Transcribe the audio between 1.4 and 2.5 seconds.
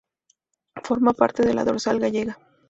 de la Dorsal gallega.